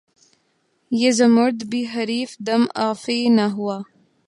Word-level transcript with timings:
یہ 0.91 1.11
زمرد 1.11 1.59
بھی 1.69 1.81
حریف 1.93 2.35
دم 2.47 2.63
افعی 2.87 3.23
نہ 3.37 3.45
ہوا 3.55 3.77